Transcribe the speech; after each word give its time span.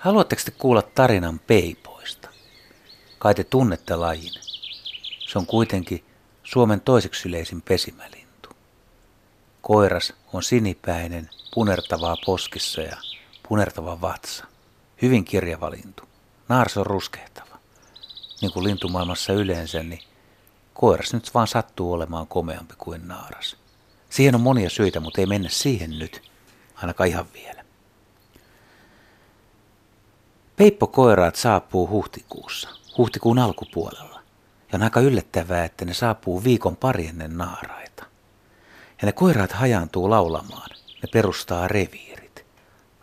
Haluatteko 0.00 0.42
te 0.44 0.50
kuulla 0.50 0.82
tarinan 0.82 1.38
peipoista? 1.38 2.28
Kai 3.18 3.34
te 3.34 3.44
tunnette 3.44 3.96
lajin. 3.96 4.32
Se 5.18 5.38
on 5.38 5.46
kuitenkin 5.46 6.04
Suomen 6.44 6.80
toiseksi 6.80 7.28
yleisin 7.28 7.62
pesimälintu. 7.62 8.48
Koiras 9.62 10.12
on 10.32 10.42
sinipäinen, 10.42 11.30
punertavaa 11.54 12.16
poskissa 12.26 12.80
ja 12.80 12.96
punertava 13.48 14.00
vatsa. 14.00 14.44
Hyvin 15.02 15.24
kirjava 15.24 15.70
lintu. 15.70 16.02
Naars 16.48 16.76
on 16.76 16.86
ruskehtava. 16.86 17.58
Niin 18.42 18.52
kuin 18.52 18.64
lintumaailmassa 18.64 19.32
yleensä, 19.32 19.82
niin 19.82 20.02
koiras 20.74 21.12
nyt 21.12 21.34
vaan 21.34 21.48
sattuu 21.48 21.92
olemaan 21.92 22.26
komeampi 22.26 22.74
kuin 22.78 23.08
naaras. 23.08 23.56
Siihen 24.10 24.34
on 24.34 24.40
monia 24.40 24.70
syitä, 24.70 25.00
mutta 25.00 25.20
ei 25.20 25.26
mennä 25.26 25.48
siihen 25.48 25.98
nyt, 25.98 26.22
ainakaan 26.74 27.08
ihan 27.08 27.26
vielä. 27.32 27.64
Peippokoiraat 30.60 31.36
saapuu 31.36 31.88
huhtikuussa, 31.88 32.68
huhtikuun 32.98 33.38
alkupuolella. 33.38 34.20
Ja 34.72 34.76
on 34.76 34.82
aika 34.82 35.00
yllättävää, 35.00 35.64
että 35.64 35.84
ne 35.84 35.94
saapuu 35.94 36.44
viikon 36.44 36.76
pari 36.76 37.06
ennen 37.06 37.38
naaraita. 37.38 38.04
Ja 39.02 39.06
ne 39.06 39.12
koiraat 39.12 39.52
hajaantuu 39.52 40.10
laulamaan. 40.10 40.70
Ne 41.02 41.08
perustaa 41.12 41.68
reviirit. 41.68 42.46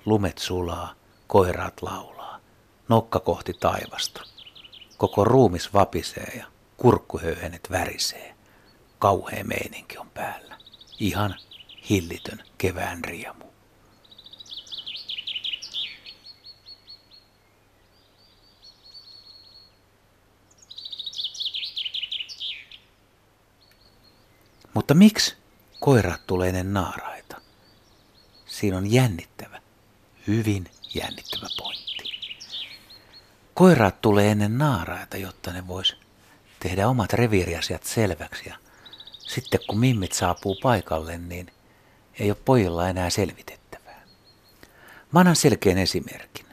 Lumet 0.05 0.37
sulaa, 0.37 0.93
koiraat 1.27 1.81
laulaa. 1.81 2.39
Nokka 2.89 3.19
kohti 3.19 3.53
taivasta. 3.53 4.21
Koko 4.97 5.23
ruumis 5.23 5.73
vapisee 5.73 6.33
ja 6.37 6.45
kurkkuhöyhenet 6.77 7.67
värisee. 7.71 8.35
Kauhea 8.99 9.43
meininki 9.43 9.97
on 9.97 10.09
päällä. 10.09 10.55
Ihan 10.99 11.35
hillitön 11.89 12.43
kevään 12.57 13.03
riemu. 13.03 13.45
Mutta 24.77 24.93
miksi 24.93 25.35
koirat 25.79 26.27
tulee 26.27 26.49
ennen 26.49 26.73
naaraita? 26.73 27.41
Siinä 28.45 28.77
on 28.77 28.91
jännittävä, 28.91 29.61
hyvin 30.27 30.65
jännittävä 30.93 31.47
pointti. 31.57 32.03
Koiraat 33.53 34.01
tulee 34.01 34.31
ennen 34.31 34.57
naaraita, 34.57 35.17
jotta 35.17 35.51
ne 35.51 35.67
vois 35.67 35.95
tehdä 36.59 36.87
omat 36.87 37.13
reviiriasiat 37.13 37.83
selväksi. 37.83 38.49
Ja 38.49 38.55
sitten 39.17 39.59
kun 39.67 39.79
mimmit 39.79 40.11
saapuu 40.13 40.57
paikalle, 40.63 41.17
niin 41.17 41.51
ei 42.19 42.31
ole 42.31 42.37
pojilla 42.45 42.89
enää 42.89 43.09
selvitettävää. 43.09 44.03
Mä 45.11 45.19
annan 45.19 45.35
selkeän 45.35 45.77
esimerkin. 45.77 46.45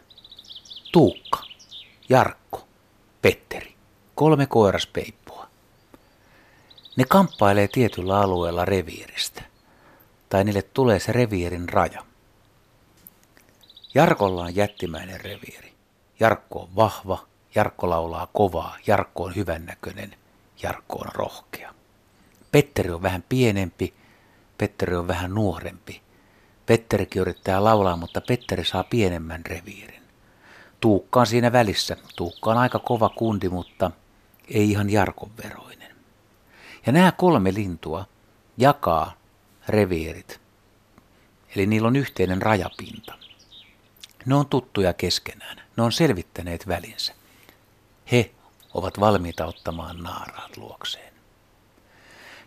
Tuukka, 0.92 1.39
Jarkko, 2.08 2.69
Petteri, 3.22 3.75
kolme 4.14 4.47
koiraspeippua. 4.47 5.23
Ne 6.96 7.04
kamppailee 7.08 7.68
tietyllä 7.68 8.20
alueella 8.20 8.64
reviiristä, 8.64 9.42
tai 10.28 10.44
niille 10.44 10.62
tulee 10.62 11.00
se 11.00 11.12
reviirin 11.12 11.68
raja. 11.68 12.04
Jarkolla 13.94 14.42
on 14.42 14.56
jättimäinen 14.56 15.20
reviiri. 15.20 15.74
Jarkko 16.20 16.60
on 16.60 16.76
vahva, 16.76 17.26
Jarkko 17.54 17.90
laulaa 17.90 18.28
kovaa, 18.32 18.76
Jarkko 18.86 19.24
on 19.24 19.34
hyvännäköinen, 19.34 20.16
Jarkko 20.62 20.98
on 20.98 21.12
rohkea. 21.14 21.74
Petteri 22.52 22.90
on 22.90 23.02
vähän 23.02 23.24
pienempi, 23.28 23.94
Petteri 24.58 24.96
on 24.96 25.08
vähän 25.08 25.34
nuorempi. 25.34 26.02
Petterikin 26.66 27.22
yrittää 27.22 27.64
laulaa, 27.64 27.96
mutta 27.96 28.20
Petteri 28.20 28.64
saa 28.64 28.84
pienemmän 28.84 29.46
reviirin. 29.46 30.02
Tuukka 30.80 31.20
on 31.20 31.27
siinä 31.27 31.52
välissä. 31.52 31.96
Tuukka 32.16 32.50
on 32.50 32.58
aika 32.58 32.78
kova 32.78 33.08
kundi, 33.08 33.48
mutta 33.48 33.90
ei 34.48 34.70
ihan 34.70 34.90
Jarkon 34.90 35.30
veroinen. 35.44 35.93
Ja 36.86 36.92
nämä 36.92 37.12
kolme 37.12 37.55
lintua 37.55 38.06
jakaa 38.56 39.14
reviirit. 39.68 40.40
Eli 41.56 41.67
niillä 41.67 41.89
on 41.89 41.96
yhteinen 41.96 42.42
rajapinta. 42.42 43.18
Ne 44.27 44.34
on 44.34 44.46
tuttuja 44.46 44.92
keskenään. 44.92 45.62
Ne 45.77 45.83
on 45.83 45.92
selvittäneet 45.92 46.68
välinsä. 46.68 47.14
He 48.12 48.30
ovat 48.74 49.00
valmiita 49.00 49.46
ottamaan 49.46 50.02
naaraat 50.02 50.56
luokseen. 50.56 51.14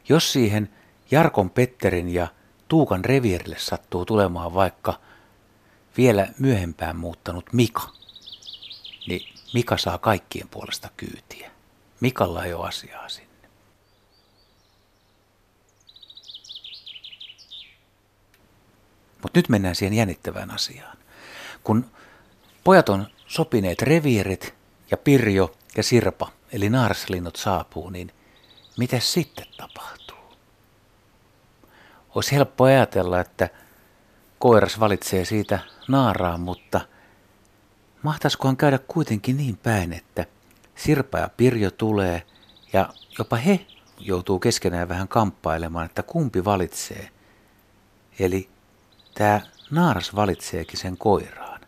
Jos 0.10 0.34
siihen 0.34 0.70
Jarkon 1.12 1.50
Petterin 1.50 2.10
ja 2.10 2.28
Tuukan 2.68 3.06
reviirille 3.06 3.56
sattuu 3.60 4.06
tulemaan 4.06 4.54
vaikka 4.54 5.00
vielä 5.98 6.28
myöhempään 6.40 6.96
muuttanut 6.96 7.54
Mika, 7.54 7.90
niin 9.08 9.34
Mika 9.54 9.78
saa 9.78 9.98
kaikkien 9.98 10.50
puolesta 10.50 10.90
kyytiä. 10.98 11.52
Mikalla 12.00 12.46
ei 12.46 12.54
ole 12.54 12.68
asiaa 12.68 13.10
sinne. 13.10 13.27
Mutta 19.24 19.40
nyt 19.40 19.50
mennään 19.50 19.76
siihen 19.76 19.94
jännittävään 19.94 20.52
asiaan. 20.52 20.98
Kun 21.64 21.86
pojat 22.64 22.90
on 22.90 23.08
sopineet 23.28 23.82
reviirit 23.82 24.54
ja 24.92 24.98
Pirjo 24.98 25.56
ja 25.78 25.84
Sirpa, 25.84 26.32
eli 26.52 26.70
naarslinnut 26.70 27.36
saapuu, 27.36 27.90
niin 27.90 28.12
mitä 28.78 29.00
sitten 29.00 29.48
tapahtuu? 29.58 30.38
Olisi 32.16 32.32
helppo 32.36 32.64
ajatella, 32.64 33.20
että 33.20 33.50
koiras 34.40 34.80
valitsee 34.80 35.26
siitä 35.26 35.60
naaraan, 35.88 36.40
mutta 36.40 36.82
mahtaisikohan 38.04 38.58
käydä 38.58 38.80
kuitenkin 38.88 39.38
niin 39.38 39.58
päin, 39.58 39.94
että 39.94 40.26
Sirpa 40.76 41.20
ja 41.20 41.30
Pirjo 41.38 41.72
tulee 41.72 42.24
ja 42.74 42.90
jopa 43.20 43.36
he 43.36 43.66
joutuu 44.00 44.40
keskenään 44.40 44.90
vähän 44.90 45.08
kamppailemaan, 45.08 45.86
että 45.86 46.04
kumpi 46.04 46.46
valitsee. 46.46 47.10
Eli 48.20 48.50
tämä 49.18 49.42
naaras 49.72 50.16
valitseekin 50.16 50.80
sen 50.80 50.98
koiraan. 50.98 51.62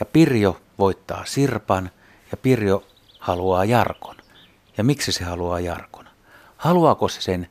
Ja 0.00 0.06
Pirjo 0.06 0.60
voittaa 0.78 1.24
Sirpan 1.24 1.90
ja 2.30 2.36
Pirjo 2.36 2.86
haluaa 3.18 3.64
Jarkon. 3.64 4.16
Ja 4.76 4.84
miksi 4.84 5.12
se 5.12 5.24
haluaa 5.24 5.60
Jarkon? 5.60 6.08
Haluaako 6.56 7.08
se 7.08 7.20
sen 7.20 7.48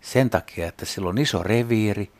sen 0.00 0.30
takia, 0.30 0.68
että 0.68 0.84
sillä 0.84 1.08
on 1.08 1.18
iso 1.18 1.42
reviiri, 1.42 2.12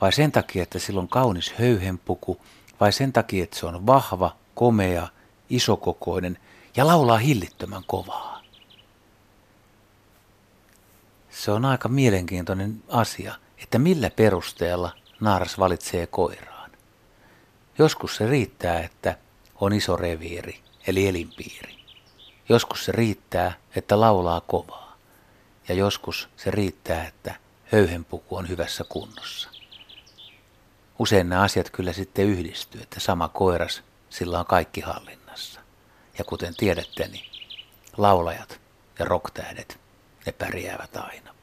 vai 0.00 0.12
sen 0.12 0.32
takia, 0.32 0.62
että 0.62 0.78
sillä 0.78 1.00
on 1.00 1.08
kaunis 1.08 1.52
höyhenpuku, 1.58 2.40
vai 2.80 2.92
sen 2.92 3.12
takia, 3.12 3.44
että 3.44 3.58
se 3.58 3.66
on 3.66 3.86
vahva, 3.86 4.36
komea, 4.54 5.08
isokokoinen 5.50 6.38
ja 6.76 6.86
laulaa 6.86 7.18
hillittömän 7.18 7.82
kovaa. 7.86 8.42
Se 11.30 11.50
on 11.50 11.64
aika 11.64 11.88
mielenkiintoinen 11.88 12.82
asia, 12.88 13.34
että 13.62 13.78
millä 13.78 14.10
perusteella 14.10 14.92
naaras 15.20 15.58
valitsee 15.58 16.06
koiraan. 16.06 16.70
Joskus 17.78 18.16
se 18.16 18.26
riittää, 18.26 18.80
että 18.80 19.16
on 19.60 19.72
iso 19.72 19.96
reviiri, 19.96 20.60
eli 20.86 21.08
elinpiiri. 21.08 21.78
Joskus 22.48 22.84
se 22.84 22.92
riittää, 22.92 23.52
että 23.76 24.00
laulaa 24.00 24.40
kovaa. 24.40 24.96
Ja 25.68 25.74
joskus 25.74 26.28
se 26.36 26.50
riittää, 26.50 27.06
että 27.06 27.34
höyhenpuku 27.72 28.36
on 28.36 28.48
hyvässä 28.48 28.84
kunnossa. 28.88 29.50
Usein 30.98 31.28
nämä 31.28 31.42
asiat 31.42 31.70
kyllä 31.70 31.92
sitten 31.92 32.26
yhdistyy, 32.26 32.80
että 32.80 33.00
sama 33.00 33.28
koiras, 33.28 33.82
sillä 34.10 34.38
on 34.38 34.46
kaikki 34.46 34.80
hallinnassa. 34.80 35.60
Ja 36.18 36.24
kuten 36.24 36.54
tiedätte, 36.56 37.08
niin 37.08 37.30
laulajat 37.96 38.60
ja 38.98 39.04
rocktähdet, 39.04 39.80
ne 40.26 40.32
pärjäävät 40.32 40.96
aina. 40.96 41.37